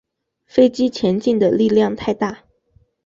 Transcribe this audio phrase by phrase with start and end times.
[0.47, 2.39] 飞机前进的力量太大